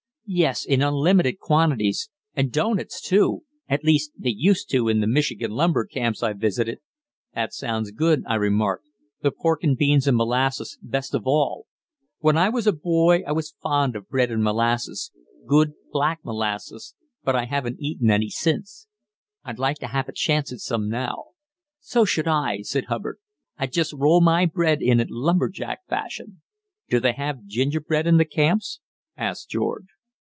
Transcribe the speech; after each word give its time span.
"Yes, 0.33 0.63
in 0.63 0.81
unlimited 0.81 1.39
quantities; 1.39 2.09
and 2.33 2.53
doughnuts, 2.53 3.01
too 3.01 3.43
at 3.67 3.83
least 3.83 4.13
they 4.17 4.29
used 4.29 4.69
to 4.71 4.87
in 4.87 5.01
the 5.01 5.07
Michigan 5.07 5.51
lumber 5.51 5.83
camps 5.85 6.23
I've 6.23 6.37
visited." 6.39 6.79
"That 7.35 7.53
sounds 7.53 7.91
good," 7.91 8.23
I 8.25 8.35
remarked 8.35 8.85
"the 9.21 9.31
pork 9.31 9.61
and 9.61 9.75
beans 9.77 10.07
and 10.07 10.15
molasses, 10.15 10.77
best 10.81 11.13
of 11.13 11.23
all. 11.27 11.65
When 12.19 12.37
I 12.37 12.47
was 12.47 12.65
a 12.65 12.71
boy 12.71 13.23
I 13.27 13.33
was 13.33 13.55
fond 13.61 13.97
of 13.97 14.07
bread 14.07 14.31
and 14.31 14.41
molasses 14.41 15.11
good, 15.45 15.73
black 15.91 16.23
molasses 16.23 16.95
but 17.25 17.35
I 17.35 17.43
haven't 17.43 17.81
eaten 17.81 18.09
any 18.09 18.29
since. 18.29 18.87
I'd 19.43 19.59
like 19.59 19.79
to 19.79 19.87
have 19.87 20.07
a 20.07 20.13
chance 20.13 20.53
at 20.53 20.59
some 20.59 20.87
now." 20.87 21.31
"So 21.81 22.05
should 22.05 22.29
I," 22.29 22.61
said 22.61 22.85
Hubbard; 22.85 23.17
"I'd 23.57 23.73
just 23.73 23.91
roll 23.91 24.21
my 24.21 24.45
bread 24.45 24.81
in 24.81 25.01
it 25.01 25.09
lumberjack 25.09 25.85
fashion." 25.89 26.41
"Do 26.87 27.01
they 27.01 27.11
have 27.13 27.43
gingerbread 27.47 28.07
in 28.07 28.15
the 28.15 28.23
camps?" 28.23 28.79
asked 29.17 29.49
George. 29.49 29.87